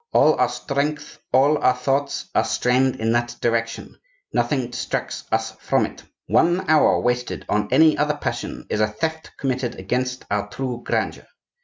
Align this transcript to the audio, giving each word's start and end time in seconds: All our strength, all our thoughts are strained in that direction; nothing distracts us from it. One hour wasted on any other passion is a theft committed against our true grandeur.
All 0.13 0.33
our 0.39 0.49
strength, 0.49 1.19
all 1.31 1.59
our 1.59 1.75
thoughts 1.75 2.25
are 2.33 2.43
strained 2.43 2.95
in 2.95 3.11
that 3.11 3.35
direction; 3.39 3.99
nothing 4.33 4.71
distracts 4.71 5.25
us 5.31 5.51
from 5.59 5.85
it. 5.85 6.01
One 6.25 6.67
hour 6.67 6.99
wasted 6.99 7.45
on 7.47 7.67
any 7.71 7.95
other 7.99 8.15
passion 8.17 8.65
is 8.71 8.81
a 8.81 8.87
theft 8.87 9.33
committed 9.37 9.75
against 9.75 10.25
our 10.31 10.49
true 10.49 10.81
grandeur. 10.83 11.27